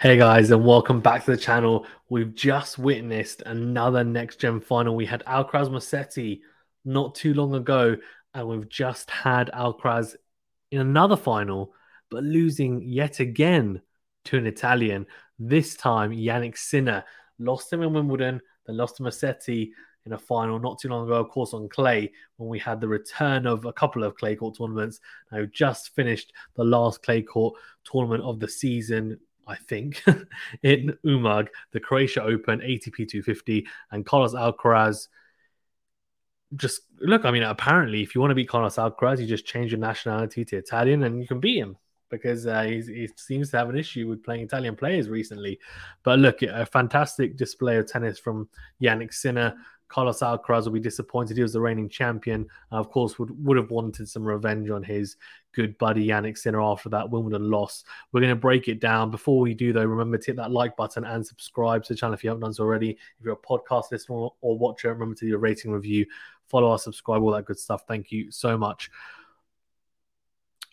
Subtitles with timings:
[0.00, 1.86] Hey guys, and welcome back to the channel.
[2.08, 4.96] We've just witnessed another next gen final.
[4.96, 6.40] We had Alcaraz Musetti
[6.86, 7.98] not too long ago,
[8.32, 10.16] and we've just had Alcaraz
[10.70, 11.74] in another final,
[12.10, 13.82] but losing yet again
[14.24, 15.04] to an Italian.
[15.38, 17.04] This time, Jannik Sinner
[17.38, 19.68] lost him in Wimbledon, then lost to Musetti
[20.06, 22.88] in a final not too long ago, of course, on clay when we had the
[22.88, 24.98] return of a couple of clay court tournaments.
[25.30, 29.18] Now, just finished the last clay court tournament of the season
[29.50, 30.02] I think,
[30.62, 35.08] in Umag, the Croatia Open, ATP 250, and Carlos Alcaraz.
[36.56, 39.72] Just look, I mean, apparently, if you want to beat Carlos Alcaraz, you just change
[39.72, 41.76] your nationality to Italian and you can beat him
[42.10, 45.58] because uh, he seems to have an issue with playing Italian players recently.
[46.02, 48.48] But look, a fantastic display of tennis from
[48.82, 49.54] Jannik Sinner.
[49.90, 51.36] Carlos Alcaraz will be disappointed.
[51.36, 52.46] He was the reigning champion.
[52.70, 55.16] And of course, would, would have wanted some revenge on his
[55.52, 57.84] good buddy Jannik Sinner after that Wimbledon loss.
[58.12, 59.10] We're going to break it down.
[59.10, 62.14] Before we do, though, remember to hit that like button and subscribe to the channel
[62.14, 62.90] if you haven't done so already.
[62.90, 66.06] If you're a podcast listener or, or watcher, remember to do a rating review,
[66.46, 67.82] follow us, subscribe, all that good stuff.
[67.88, 68.90] Thank you so much.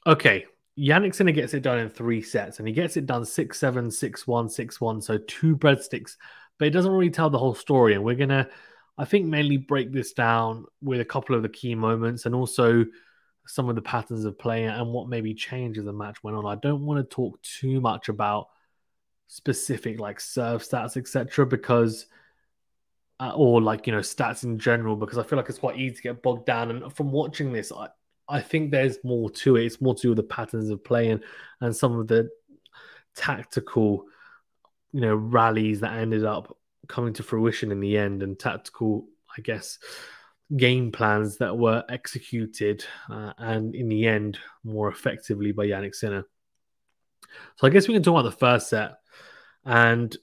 [0.06, 0.46] Okay,
[0.78, 3.90] Jannik Sinner gets it done in three sets, and he gets it done 6 7,
[3.90, 5.02] 6 1, 6 1.
[5.02, 6.18] So two breadsticks,
[6.60, 7.96] but it doesn't really tell the whole story.
[7.96, 8.48] And we're going to
[8.98, 12.86] I think mainly break this down with a couple of the key moments and also
[13.46, 16.46] some of the patterns of play and what maybe changed as the match went on.
[16.46, 18.48] I don't want to talk too much about
[19.28, 22.08] specific like serve stats, etc., because
[23.20, 25.96] uh, or like you know stats in general, because I feel like it's quite easy
[25.96, 26.72] to get bogged down.
[26.72, 27.88] And from watching this, I
[28.30, 29.66] I think there's more to it.
[29.66, 31.24] It's more to do with the patterns of play and,
[31.62, 32.30] and some of the
[33.16, 34.06] tactical,
[34.92, 36.58] you know, rallies that ended up
[36.88, 39.08] coming to fruition in the end and tactical,
[39.38, 39.80] I guess,
[40.56, 46.26] game plans that were executed uh, and in the end more effectively by Jannik Sinner.
[47.58, 49.00] So I guess we can talk about the first set.
[49.66, 50.16] And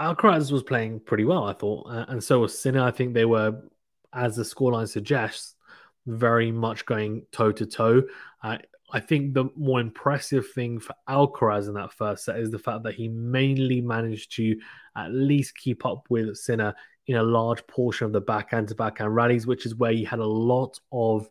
[0.00, 2.82] Alcaraz was playing pretty well, I thought, uh, and so was Sinner.
[2.82, 3.62] I think they were,
[4.12, 5.54] as the scoreline suggests,
[6.06, 8.02] very much going toe to toe.
[8.92, 12.82] I think the more impressive thing for Alcaraz in that first set is the fact
[12.84, 14.58] that he mainly managed to
[14.96, 16.74] at least keep up with Sinner
[17.06, 20.18] in a large portion of the backhand to backhand rallies, which is where he had
[20.18, 21.28] a lot of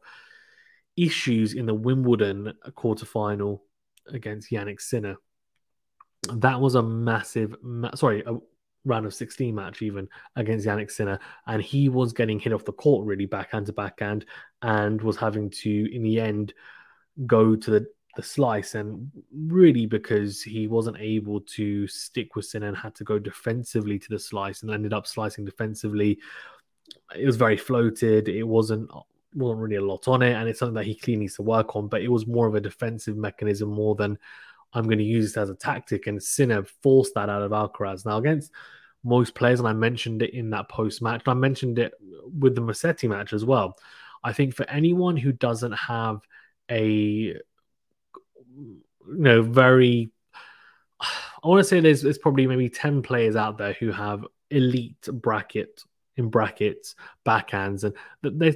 [0.98, 3.62] issues in the Wimbledon quarterfinal
[4.08, 5.18] against Jannik Sinner.
[6.34, 7.56] That was a massive,
[7.96, 8.38] sorry, a
[8.86, 12.74] round of 16 match even against Jannik Sinner, and he was getting hit off the
[12.74, 14.26] court really backhand to backhand
[14.62, 16.54] and was having to, in the end,
[17.26, 22.64] go to the, the slice, and really because he wasn't able to stick with Sin
[22.64, 26.20] and had to go defensively to the slice and ended up slicing defensively.
[27.16, 28.28] It was very floated.
[28.30, 28.90] It wasn't
[29.36, 31.76] wasn't really a lot on it, and it's something that he clearly needs to work
[31.76, 31.88] on.
[31.88, 34.18] But it was more of a defensive mechanism more than
[34.74, 36.08] I'm going to use this as a tactic.
[36.08, 38.06] And Sinner forced that out of Alcaraz.
[38.06, 38.52] Now against
[39.04, 41.94] most players, and I mentioned it in that post match, I mentioned it
[42.38, 43.78] with the Musetti match as well.
[44.24, 46.20] I think for anyone who doesn't have
[46.70, 47.42] a you
[49.08, 50.12] know very
[51.44, 55.08] I want to say there's there's probably maybe 10 players out there who have elite
[55.12, 55.84] bracket
[56.18, 57.94] in brackets backhands and
[58.40, 58.56] they're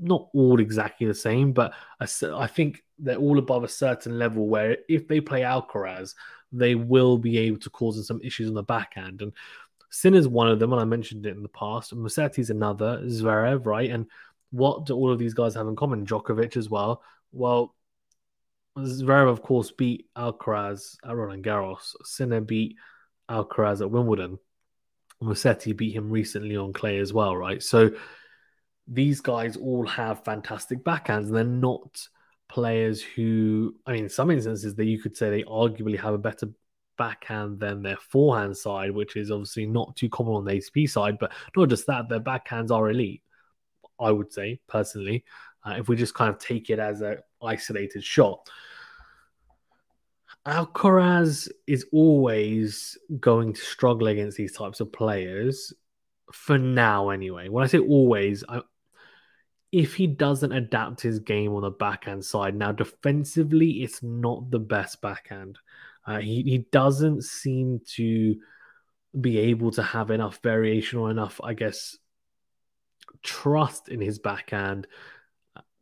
[0.00, 4.78] not all exactly the same but I think they're all above a certain level where
[4.88, 6.14] if they play Alcaraz
[6.50, 9.32] they will be able to cause some issues on the backhand and
[9.90, 13.90] Sinner's one of them and I mentioned it in the past Musetti's another Zverev right?
[13.90, 14.06] And
[14.54, 17.02] what do all of these guys have in common Djokovic as well
[17.34, 17.74] well,
[18.78, 21.94] Zverev, of course, beat Alcaraz at Roland Garros.
[22.04, 22.76] Sinner beat
[23.28, 24.38] Alcaraz at Wimbledon.
[25.22, 27.62] Musetti beat him recently on clay as well, right?
[27.62, 27.90] So
[28.86, 32.06] these guys all have fantastic backhands, and they're not
[32.48, 36.18] players who, I mean, in some instances that you could say they arguably have a
[36.18, 36.48] better
[36.96, 41.18] backhand than their forehand side, which is obviously not too common on the ATP side.
[41.18, 43.22] But not just that, their backhands are elite.
[44.00, 45.24] I would say personally
[45.64, 48.48] uh, if we just kind of take it as an isolated shot.
[50.46, 55.72] Alcaraz is always going to struggle against these types of players
[56.32, 57.48] for now, anyway.
[57.48, 58.60] When I say always, I,
[59.72, 64.58] if he doesn't adapt his game on the backhand side, now defensively, it's not the
[64.58, 65.58] best backhand.
[66.06, 68.36] Uh, he, he doesn't seem to
[69.18, 71.96] be able to have enough variation or enough, I guess,
[73.22, 74.86] trust in his backhand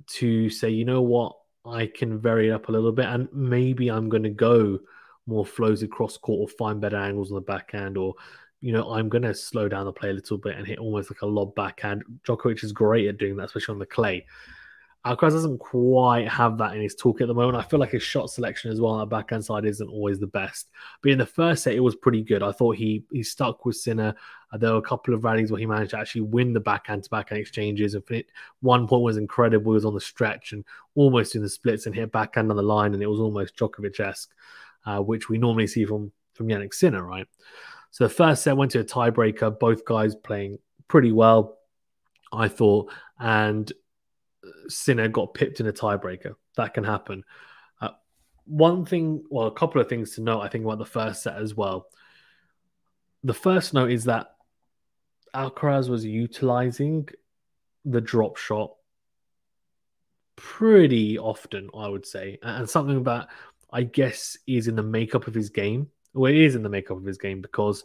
[0.07, 3.91] to say, you know what, I can vary it up a little bit, and maybe
[3.91, 4.79] I'm going to go
[5.27, 8.15] more flows across court or find better angles on the backhand, or
[8.61, 11.11] you know, I'm going to slow down the play a little bit and hit almost
[11.11, 12.05] like a lob backhand.
[12.27, 14.25] Djokovic is great at doing that, especially on the clay.
[15.05, 17.57] Alcaraz doesn't quite have that in his toolkit at the moment.
[17.57, 20.29] I feel like his shot selection as well on the backhand side isn't always the
[20.29, 20.71] best.
[21.03, 22.41] But in the first set, it was pretty good.
[22.41, 24.15] I thought he he stuck with Sinner.
[24.53, 27.03] Uh, there were a couple of rallies where he managed to actually win the backhand
[27.03, 27.95] to backhand exchanges.
[27.95, 28.27] And it,
[28.61, 29.73] one point was incredible.
[29.73, 30.65] He was on the stretch and
[30.95, 33.99] almost in the splits and hit backhand on the line, and it was almost Djokovic
[33.99, 34.31] esque,
[34.87, 37.27] uh, which we normally see from from Jannik Sinner, right?
[37.91, 39.59] So the first set went to a tiebreaker.
[39.59, 41.59] Both guys playing pretty well,
[42.33, 43.71] I thought, and
[44.69, 46.35] Sinner got pipped in a tiebreaker.
[46.57, 47.25] That can happen.
[47.81, 47.91] Uh,
[48.45, 51.37] one thing, well, a couple of things to note, I think, about the first set
[51.37, 51.87] as well.
[53.25, 54.35] The first note is that
[55.35, 57.09] Alcaraz was utilizing
[57.85, 58.75] the drop shot
[60.37, 63.29] pretty often, I would say, and something that
[63.73, 65.89] I guess is in the makeup of his game.
[66.15, 67.85] Well, it is in the makeup of his game because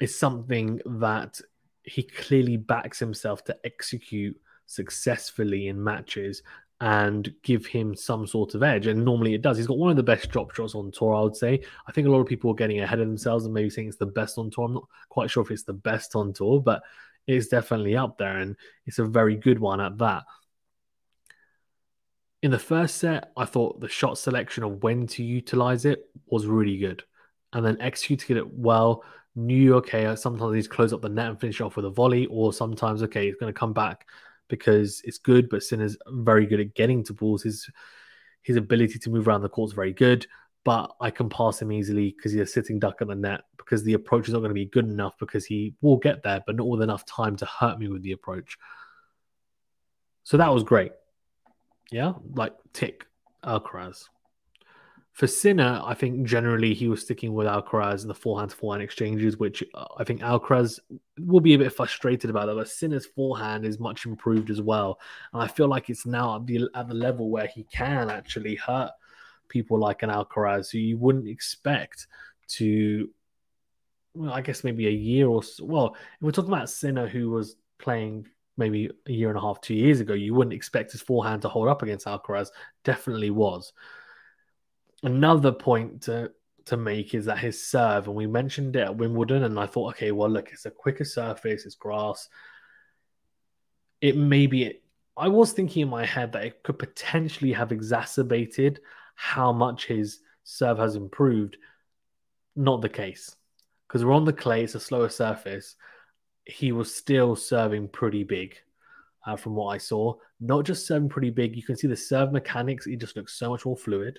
[0.00, 1.40] it's something that
[1.84, 4.38] he clearly backs himself to execute
[4.72, 6.42] successfully in matches
[6.80, 8.88] and give him some sort of edge.
[8.88, 9.56] And normally it does.
[9.56, 11.62] He's got one of the best drop shots on tour, I would say.
[11.86, 13.98] I think a lot of people are getting ahead of themselves and maybe saying it's
[13.98, 14.64] the best on tour.
[14.64, 16.82] I'm not quite sure if it's the best on tour, but
[17.28, 20.24] it's definitely up there and it's a very good one at that.
[22.42, 26.46] In the first set, I thought the shot selection of when to utilize it was
[26.46, 27.04] really good.
[27.52, 29.04] And then executing it well,
[29.36, 32.52] knew okay, sometimes he's close up the net and finish off with a volley, or
[32.52, 34.08] sometimes okay, he's going to come back
[34.52, 37.42] because it's good, but Sinner's very good at getting to balls.
[37.42, 37.68] His
[38.42, 40.26] his ability to move around the court is very good,
[40.62, 43.82] but I can pass him easily because he's a sitting duck at the net because
[43.82, 46.56] the approach is not going to be good enough because he will get there, but
[46.56, 48.58] not with enough time to hurt me with the approach.
[50.22, 50.92] So that was great.
[51.90, 53.06] Yeah, like tick
[53.42, 54.04] Alcaraz.
[55.12, 58.82] For Sinner, I think generally he was sticking with Alcaraz in the forehand to forehand
[58.82, 60.78] exchanges, which uh, I think Alcaraz
[61.20, 62.54] will be a bit frustrated about that.
[62.54, 64.98] But Sinner's forehand is much improved as well,
[65.34, 68.54] and I feel like it's now at the at the level where he can actually
[68.54, 68.90] hurt
[69.48, 72.06] people like an Alcaraz, who you wouldn't expect
[72.48, 73.10] to.
[74.14, 75.64] Well, I guess maybe a year or so.
[75.66, 79.60] Well, if we're talking about Sinner, who was playing maybe a year and a half,
[79.60, 82.48] two years ago, you wouldn't expect his forehand to hold up against Alcaraz.
[82.82, 83.74] Definitely was
[85.02, 86.32] another point to
[86.66, 89.94] to make is that his serve, and we mentioned it at Wimbledon, and I thought,
[89.94, 92.28] okay, well, look, it's a quicker surface, it's grass.
[94.00, 94.80] It may be.
[95.16, 98.80] I was thinking in my head that it could potentially have exacerbated
[99.14, 101.56] how much his serve has improved.
[102.54, 103.34] Not the case,
[103.88, 105.76] because we're on the clay; it's a slower surface.
[106.44, 108.56] He was still serving pretty big.
[109.24, 112.32] Uh, from what I saw, not just serving pretty big, you can see the serve
[112.32, 112.86] mechanics.
[112.86, 114.18] He just looks so much more fluid.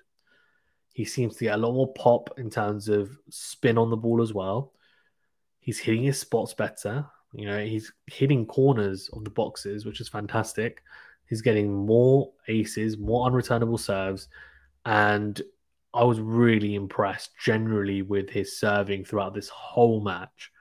[0.93, 4.21] He seems to get a lot more pop in terms of spin on the ball
[4.21, 4.73] as well.
[5.59, 7.05] He's hitting his spots better.
[7.33, 10.83] You know, he's hitting corners of the boxes, which is fantastic.
[11.27, 14.27] He's getting more aces, more unreturnable serves.
[14.85, 15.41] And
[15.95, 20.51] I was really impressed generally with his serving throughout this whole match.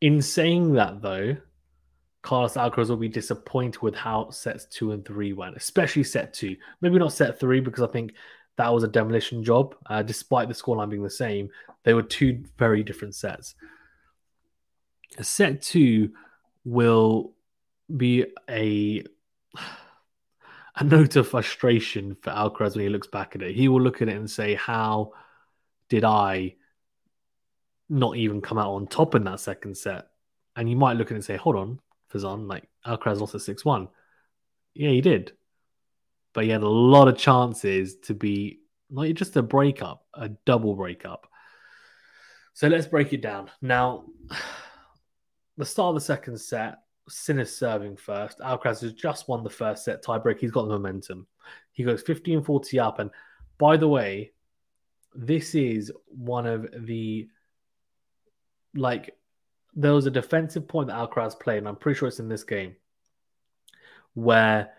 [0.00, 1.38] In saying that, though,
[2.26, 6.56] Carlos Alcaraz will be disappointed with how sets two and three went, especially set two.
[6.80, 8.14] Maybe not set three because I think
[8.56, 9.76] that was a demolition job.
[9.86, 11.50] Uh, despite the scoreline being the same,
[11.84, 13.54] they were two very different sets.
[15.20, 16.10] Set two
[16.64, 17.32] will
[17.96, 19.04] be a
[20.74, 23.54] a note of frustration for Alcaraz when he looks back at it.
[23.54, 25.12] He will look at it and say, "How
[25.88, 26.56] did I
[27.88, 30.08] not even come out on top in that second set?"
[30.56, 31.78] And you might look at it and say, "Hold on,
[32.12, 32.48] Fazan.
[32.48, 33.88] Like Alcaraz lost at six one.
[34.74, 35.32] Yeah, he did,
[36.32, 38.60] but he had a lot of chances to be
[38.90, 41.26] not just a breakup, a double breakup.
[42.52, 44.04] So let's break it down now.
[45.58, 48.40] The start of the second set, Sinner serving first.
[48.40, 50.38] Alcaraz has just won the first set tiebreak.
[50.38, 51.26] He's got the momentum.
[51.72, 52.98] He goes 15 40 up.
[52.98, 53.10] And
[53.56, 54.32] by the way,
[55.14, 57.28] this is one of the
[58.74, 59.15] like
[59.76, 62.44] there was a defensive point that Alcaraz played, and I'm pretty sure it's in this
[62.44, 62.74] game,
[64.14, 64.70] where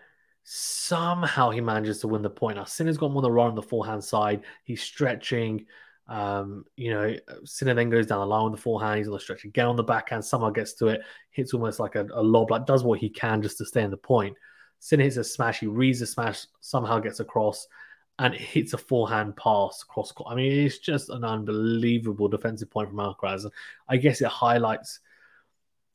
[0.42, 2.56] somehow he manages to win the point.
[2.56, 4.42] Now, Sinner's got on the run on the forehand side.
[4.64, 5.66] He's stretching.
[6.08, 7.14] Um, you know,
[7.44, 8.98] Sinner then goes down the line with the forehand.
[8.98, 10.24] He's on the stretch again on the backhand.
[10.24, 13.40] Somehow gets to it, hits almost like a, a lob, like does what he can
[13.40, 14.36] just to stay in the point.
[14.80, 15.60] Sinner hits a smash.
[15.60, 17.68] He reads the smash, somehow gets across
[18.18, 20.32] and it hits a forehand pass across court.
[20.32, 23.48] I mean, it's just an unbelievable defensive point from Alcaraz.
[23.88, 25.00] I guess it highlights,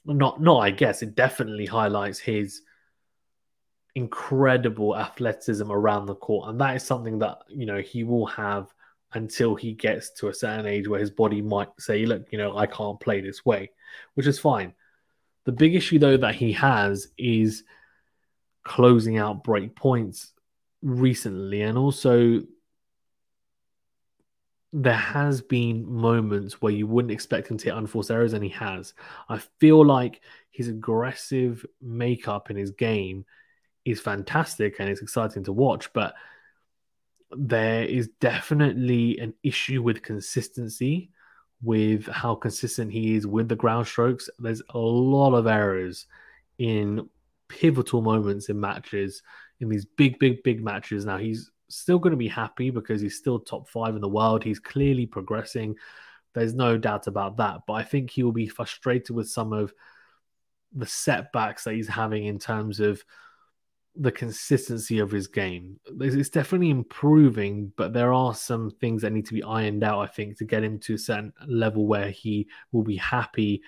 [0.06, 2.62] not, not I guess, it definitely highlights his
[3.96, 6.50] incredible athleticism around the court.
[6.50, 8.74] And that is something that, you know, he will have
[9.14, 12.58] until he gets to a certain age where his body might say, look, you know,
[12.58, 13.70] I can't play this way,
[14.16, 14.74] which is fine.
[15.46, 17.64] The big issue, though, that he has is
[18.64, 20.33] closing out break points
[20.84, 22.42] recently, and also
[24.72, 28.50] there has been moments where you wouldn't expect him to hit unforced errors, and he
[28.50, 28.94] has.
[29.30, 30.22] I feel like
[30.52, 33.26] his aggressive makeup in his game
[33.86, 36.14] is fantastic and it's exciting to watch, but
[37.32, 41.12] there is definitely an issue with consistency
[41.64, 44.30] with how consistent he is with the ground strokes.
[44.38, 46.06] There's a lot of errors
[46.58, 47.10] in
[47.48, 49.24] pivotal moments in matches,
[49.64, 51.06] in these big, big, big matches.
[51.06, 54.44] Now, he's still going to be happy because he's still top five in the world.
[54.44, 55.76] He's clearly progressing.
[56.34, 57.62] There's no doubt about that.
[57.66, 59.74] But I think he will be frustrated with some of
[60.74, 63.04] the setbacks that he's having in terms of
[63.96, 65.80] the consistency of his game.
[66.00, 70.08] It's definitely improving, but there are some things that need to be ironed out, I
[70.08, 73.62] think, to get him to a certain level where he will be happy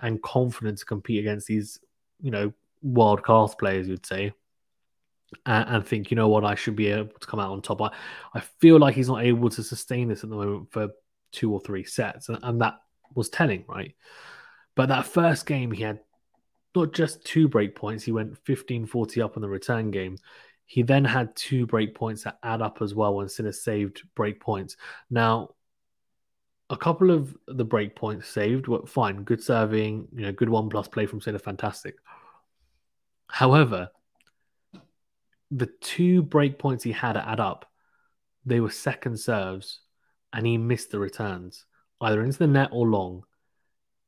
[0.00, 1.78] and confident to compete against these,
[2.22, 2.52] you know,
[2.82, 4.32] world class players, you'd say.
[5.44, 7.82] And, and think, you know what, I should be able to come out on top.
[7.82, 7.90] I,
[8.34, 10.88] I feel like he's not able to sustain this at the moment for
[11.32, 12.78] two or three sets, and, and that
[13.14, 13.94] was telling, right?
[14.74, 16.00] But that first game, he had
[16.74, 20.16] not just two break points, he went 15 40 up on the return game.
[20.66, 24.38] He then had two break points that add up as well when Sinner saved break
[24.38, 24.76] points.
[25.10, 25.54] Now,
[26.70, 30.68] a couple of the break points saved were fine, good serving, you know, good one
[30.68, 31.96] plus play from Sinner, fantastic.
[33.28, 33.90] However,
[35.50, 37.70] the two break points he had add up,
[38.44, 39.80] they were second serves,
[40.32, 41.64] and he missed the returns,
[42.00, 43.24] either into the net or long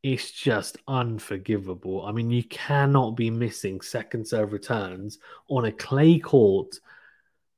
[0.03, 2.05] it's just unforgivable.
[2.05, 5.19] I mean, you cannot be missing second serve returns
[5.49, 6.77] on a clay court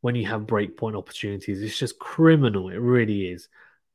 [0.01, 1.63] when you have breakpoint opportunities.
[1.63, 2.71] It's just criminal.
[2.71, 3.49] It really is.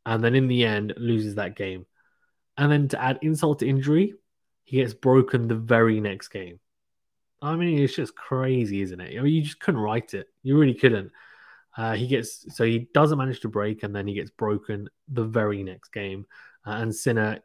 [0.05, 1.85] And then in the end, loses that game.
[2.57, 4.13] And then to add insult to injury,
[4.63, 6.59] he gets broken the very next game.
[7.41, 9.17] I mean, it's just crazy, isn't it?
[9.17, 10.27] I mean, you just couldn't write it.
[10.43, 11.11] You really couldn't.
[11.75, 15.23] Uh, he gets so he doesn't manage to break, and then he gets broken the
[15.23, 16.25] very next game.
[16.65, 17.39] Uh, and Sinner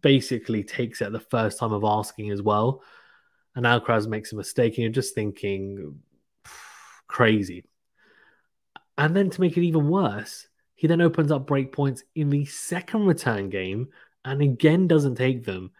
[0.00, 2.82] basically takes it the first time of asking as well.
[3.54, 6.00] And Alcaraz makes a mistake, and you're just thinking,
[7.06, 7.64] crazy.
[8.96, 12.44] And then to make it even worse, he then opens up break points in the
[12.46, 13.88] second return game
[14.24, 15.72] and again doesn't take them.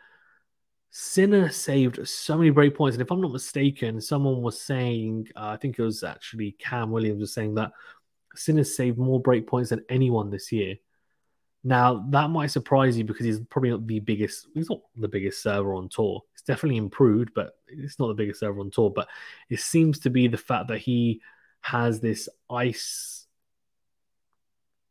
[0.90, 2.96] Sinner saved so many break points.
[2.96, 6.90] And if I'm not mistaken, someone was saying, uh, I think it was actually Cam
[6.90, 7.72] Williams was saying that
[8.34, 10.76] Sinner saved more break points than anyone this year.
[11.62, 14.48] Now that might surprise you because he's probably not the biggest.
[14.54, 16.22] He's not the biggest server on tour.
[16.32, 18.90] It's definitely improved, but it's not the biggest server on tour.
[18.90, 19.08] But
[19.48, 21.20] it seems to be the fact that he
[21.60, 23.26] has this ice,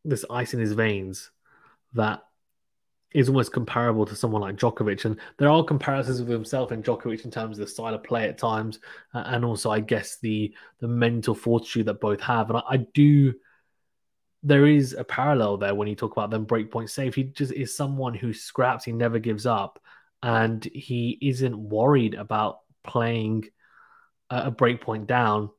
[0.05, 1.31] this ice in his veins
[1.93, 2.21] that
[3.13, 5.05] is almost comparable to someone like Djokovic.
[5.05, 8.27] And there are comparisons with himself and Djokovic in terms of the style of play
[8.27, 8.79] at times,
[9.13, 12.49] uh, and also I guess the the mental fortitude that both have.
[12.49, 13.33] And I, I do
[14.43, 17.15] there is a parallel there when you talk about them breakpoint save.
[17.15, 19.81] He just is someone who scraps, he never gives up,
[20.23, 23.45] and he isn't worried about playing
[24.29, 25.49] a breakpoint down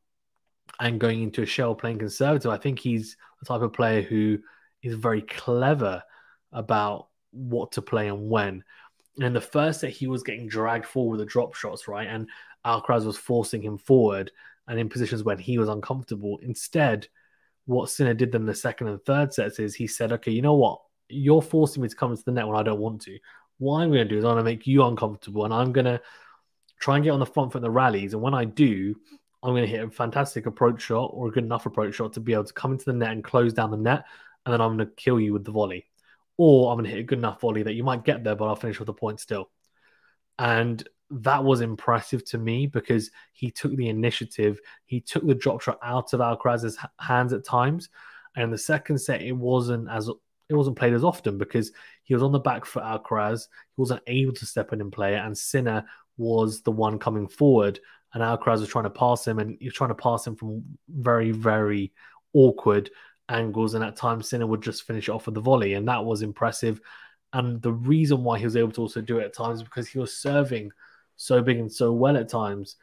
[0.78, 2.50] and going into a shell playing conservative.
[2.50, 4.38] I think he's the type of player who
[4.82, 6.02] is very clever
[6.52, 8.64] about what to play and when.
[9.20, 12.06] And the first that he was getting dragged forward with the drop shots, right?
[12.08, 12.28] And
[12.64, 14.30] Alcaraz was forcing him forward
[14.68, 16.38] and in positions when he was uncomfortable.
[16.42, 17.08] Instead,
[17.66, 20.54] what Sinner did then the second and third sets is he said, okay, you know
[20.54, 20.80] what?
[21.08, 23.18] You're forcing me to come into the net when I don't want to.
[23.58, 25.84] What I'm going to do is I'm going to make you uncomfortable and I'm going
[25.84, 26.00] to
[26.78, 28.14] try and get on the front foot in the rallies.
[28.14, 28.94] And when I do,
[29.42, 32.20] I'm going to hit a fantastic approach shot or a good enough approach shot to
[32.20, 34.04] be able to come into the net and close down the net.
[34.46, 35.89] And then I'm going to kill you with the volley.
[36.42, 38.46] Or I'm going to hit a good enough volley that you might get there, but
[38.46, 39.50] I'll finish with a point still.
[40.38, 44.58] And that was impressive to me because he took the initiative.
[44.86, 47.90] He took the drop shot out of Alcaraz's hands at times.
[48.34, 50.08] And in the second set, it wasn't as
[50.48, 51.72] it wasn't played as often because
[52.04, 53.48] he was on the back foot Alcaraz.
[53.76, 55.22] He wasn't able to step in and play it.
[55.22, 55.84] And Sinner
[56.16, 57.80] was the one coming forward.
[58.14, 60.64] And Alcaraz was trying to pass him, and he was trying to pass him from
[60.88, 61.92] very, very
[62.32, 62.90] awkward
[63.30, 63.74] angles.
[63.74, 65.74] And at times, Sinner would just finish off with the volley.
[65.74, 66.80] And that was impressive.
[67.32, 69.98] And the reason why he was able to also do it at times because he
[69.98, 70.70] was serving–
[71.20, 72.76] so big and so well at times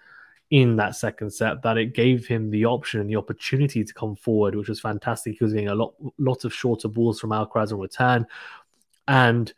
[0.51, 4.15] in that second set that it gave him the option and the opportunity to come
[4.15, 5.35] forward, which was fantastic.
[5.37, 8.27] He was getting a lot, lot of shorter balls from Alcaraz in return,
[9.07, 9.51] and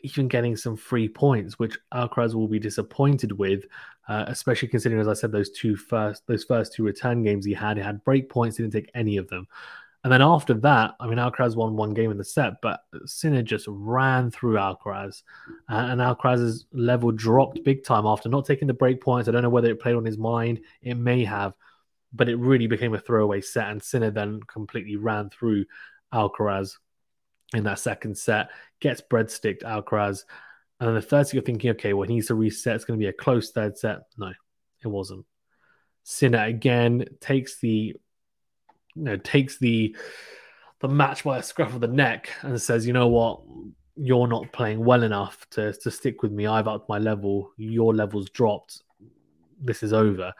[0.00, 3.64] even getting some free points, which Alcaraz will be disappointed with,
[4.08, 7.54] uh, especially considering, as I said, those two first, those first two return games he
[7.54, 9.48] had, he had break points, he didn't take any of them,
[10.04, 13.42] And then after that, I mean, Alcaraz won one game in the set, but Sinner
[13.42, 15.22] just ran through Alcaraz.
[15.70, 19.28] Uh, and Alcaraz's level dropped big time after not taking the break points.
[19.28, 20.60] I don't know whether it played on his mind.
[20.82, 21.54] It may have,
[22.12, 23.70] but it really became a throwaway set.
[23.70, 25.66] And Sinner then completely ran through
[26.12, 26.78] Alcaraz
[27.54, 30.24] in that second set, gets breadsticked Alcaraz.
[30.80, 32.74] And then the third set, you're thinking, okay, well, he needs to reset.
[32.74, 34.00] It's going to be a close third set.
[34.18, 34.32] No,
[34.82, 35.26] it wasn't.
[36.02, 37.94] Sinner again takes the
[38.94, 39.96] you know takes the
[40.80, 43.40] the match by a scruff of the neck and says, you know what,
[43.96, 46.46] you're not playing well enough to to stick with me.
[46.46, 47.52] I've upped my level.
[47.56, 48.82] Your level's dropped.
[49.60, 50.32] This is over.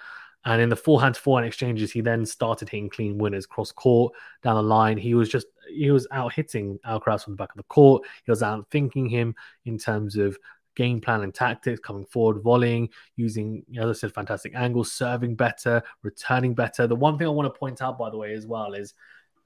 [0.45, 4.13] And in the forehand to forehand exchanges, he then started hitting clean winners cross court
[4.43, 4.99] down the line.
[4.99, 8.03] He was just he was out hitting Alcaraz from the back of the court.
[8.25, 10.37] He was out thinking him in terms of
[10.75, 15.83] game plan and tactics, coming forward, volleying, using, as I said, fantastic angles, serving better,
[16.03, 16.87] returning better.
[16.87, 18.95] The one thing I want to point out, by the way, as well, is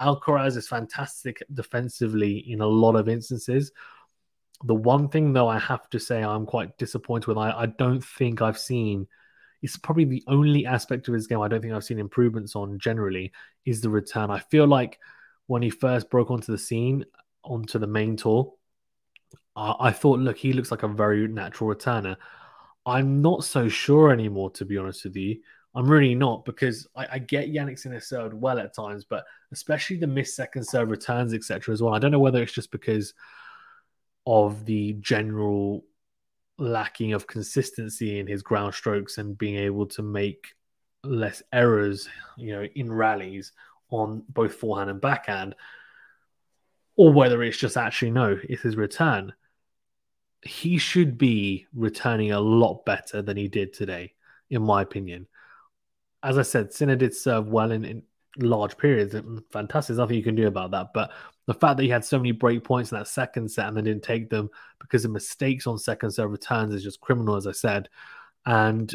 [0.00, 3.72] Alcaraz is fantastic defensively in a lot of instances.
[4.64, 8.04] The one thing, though, I have to say I'm quite disappointed with, I, I don't
[8.04, 9.06] think I've seen.
[9.62, 12.78] It's probably the only aspect of his game I don't think I've seen improvements on
[12.78, 13.32] generally
[13.64, 14.30] is the return.
[14.30, 14.98] I feel like
[15.46, 17.04] when he first broke onto the scene,
[17.42, 18.52] onto the main tour,
[19.56, 22.16] I thought, look, he looks like a very natural returner.
[22.84, 25.38] I'm not so sure anymore, to be honest with you.
[25.74, 29.96] I'm really not because I, I get Jannik Sinner served well at times, but especially
[29.96, 31.72] the missed second serve returns, etc.
[31.72, 31.94] as well.
[31.94, 33.14] I don't know whether it's just because
[34.26, 35.84] of the general
[36.58, 40.54] lacking of consistency in his ground strokes and being able to make
[41.02, 43.52] less errors, you know, in rallies
[43.90, 45.54] on both forehand and backhand,
[46.96, 49.32] or whether it's just actually no, it's his return
[50.46, 54.14] he should be returning a lot better than he did today,
[54.50, 55.26] in my opinion.
[56.22, 58.02] As I said, Sinner did serve well in, in
[58.38, 59.14] large periods.
[59.50, 59.88] Fantastic.
[59.88, 60.92] There's nothing you can do about that.
[60.92, 61.12] But
[61.46, 63.84] the fact that he had so many break points in that second set and then
[63.84, 64.50] didn't take them
[64.80, 67.88] because of mistakes on second set returns is just criminal, as I said.
[68.44, 68.94] And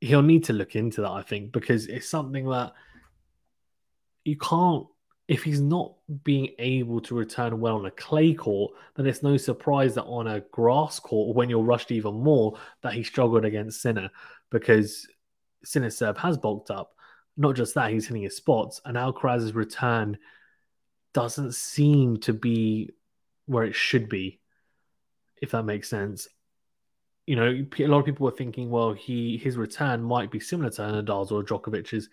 [0.00, 2.72] he'll need to look into that, I think, because it's something that
[4.24, 4.86] you can't
[5.26, 9.36] if he's not being able to return well on a clay court, then it's no
[9.36, 13.80] surprise that on a grass court, when you're rushed even more, that he struggled against
[13.80, 14.10] Sinner
[14.50, 15.06] because
[15.64, 16.94] Sinner's serve has bulked up.
[17.36, 20.18] Not just that, he's hitting his spots, and Alcaraz's return
[21.14, 22.90] doesn't seem to be
[23.46, 24.40] where it should be,
[25.40, 26.28] if that makes sense.
[27.26, 30.70] You know, a lot of people were thinking, well, he his return might be similar
[30.70, 32.10] to Nadal's or Djokovic's.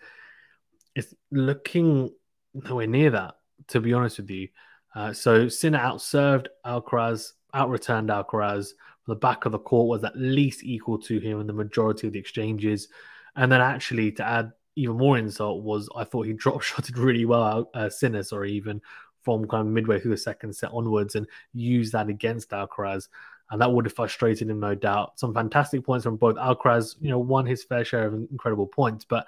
[0.94, 2.10] It's looking
[2.54, 3.36] nowhere near that,
[3.68, 4.48] to be honest with you.
[4.94, 8.70] Uh, so Sinner outserved Alcaraz, outreturned Alcaraz.
[9.06, 12.12] The back of the court was at least equal to him in the majority of
[12.12, 12.88] the exchanges.
[13.36, 17.24] And then actually, to add even more insult, was I thought he drop shotted really
[17.24, 18.80] well, uh, Sinner, sorry, even
[19.22, 23.08] from kind of midway through the second set onwards and used that against Alcaraz.
[23.50, 25.18] And that would have frustrated him, no doubt.
[25.18, 26.36] Some fantastic points from both.
[26.36, 29.26] Alcaraz, you know, won his fair share of incredible points, but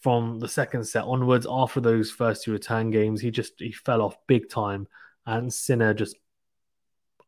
[0.00, 4.02] from the second set onwards, after those first two return games, he just he fell
[4.02, 4.88] off big time,
[5.26, 6.16] and Sinner just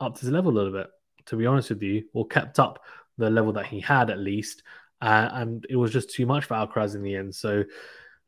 [0.00, 0.88] upped his level a little bit.
[1.26, 2.82] To be honest with you, or kept up
[3.18, 4.62] the level that he had at least,
[5.00, 7.34] uh, and it was just too much for Alcaraz in the end.
[7.34, 7.62] So,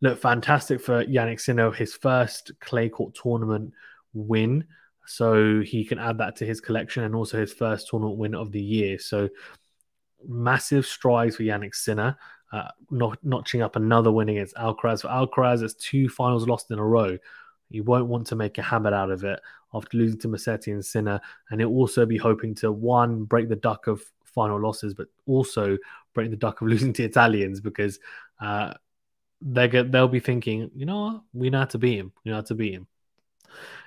[0.01, 3.73] look, fantastic for Jannik Sinner, his first clay court tournament
[4.13, 4.65] win.
[5.07, 8.53] So he can add that to his collection and also his first tournament win of
[8.53, 8.99] the year.
[8.99, 9.29] So
[10.27, 12.17] massive strides for Jannik Sinner
[12.55, 15.03] uh, not, notching up another win against Alcaraz.
[15.03, 17.19] For Alcaraz, it's two finals lost in a row.
[17.69, 19.41] You won't want to make a habit out of it
[19.75, 21.21] after losing to Musetti and Sinner.
[21.51, 25.77] And he'll also be hoping to, one, break the duck of final losses, but also
[26.15, 27.99] break the duck of losing to Italians because
[28.41, 28.75] uh,
[29.41, 32.13] they they'll be thinking, you know what, we know how to beat him.
[32.25, 32.87] We know how to beat him.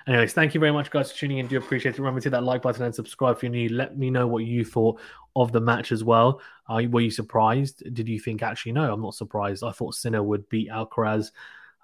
[0.06, 1.46] Anyways, thank you very much, guys, for tuning in.
[1.46, 1.98] Do appreciate it.
[1.98, 3.68] Remember to hit that like button and subscribe if you're new.
[3.68, 5.00] Let me know what you thought
[5.36, 6.40] of the match as well.
[6.68, 7.82] Uh, were you surprised?
[7.94, 8.92] Did you think actually no?
[8.92, 9.62] I'm not surprised.
[9.62, 11.32] I thought Sinner would beat Alcaraz,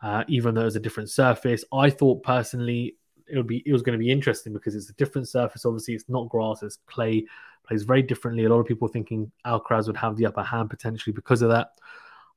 [0.02, 1.64] uh, even though it was a different surface.
[1.72, 4.94] I thought personally it would be it was going to be interesting because it's a
[4.94, 5.64] different surface.
[5.64, 7.26] Obviously, it's not grass; it's clay.
[7.66, 8.44] Plays very differently.
[8.44, 11.68] A lot of people thinking Alcaraz would have the upper hand potentially because of that.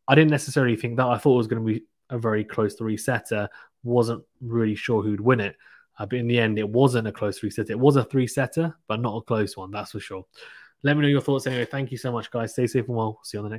[0.07, 1.07] I didn't necessarily think that.
[1.07, 3.49] I thought it was going to be a very close three setter.
[3.83, 5.55] Wasn't really sure who'd win it.
[5.99, 7.71] Uh, but in the end, it wasn't a close three setter.
[7.71, 10.25] It was a three setter, but not a close one, that's for sure.
[10.83, 11.65] Let me know your thoughts anyway.
[11.65, 12.53] Thank you so much, guys.
[12.53, 13.19] Stay safe and well.
[13.23, 13.55] See you on the next.